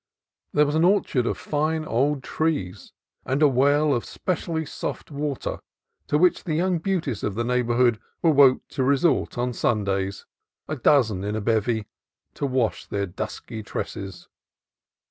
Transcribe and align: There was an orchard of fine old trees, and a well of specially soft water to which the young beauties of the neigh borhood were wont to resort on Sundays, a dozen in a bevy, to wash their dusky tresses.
There 0.51 0.65
was 0.65 0.73
an 0.73 0.83
orchard 0.83 1.27
of 1.27 1.37
fine 1.37 1.85
old 1.85 2.23
trees, 2.23 2.91
and 3.23 3.39
a 3.43 3.47
well 3.47 3.93
of 3.93 4.03
specially 4.03 4.65
soft 4.65 5.11
water 5.11 5.59
to 6.07 6.17
which 6.17 6.43
the 6.43 6.55
young 6.55 6.79
beauties 6.79 7.21
of 7.23 7.35
the 7.35 7.43
neigh 7.43 7.61
borhood 7.61 7.99
were 8.23 8.31
wont 8.31 8.67
to 8.69 8.83
resort 8.83 9.37
on 9.37 9.53
Sundays, 9.53 10.25
a 10.67 10.75
dozen 10.75 11.23
in 11.23 11.35
a 11.35 11.41
bevy, 11.41 11.85
to 12.33 12.47
wash 12.47 12.87
their 12.87 13.05
dusky 13.05 13.61
tresses. 13.61 14.27